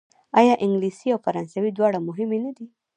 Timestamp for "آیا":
0.39-0.53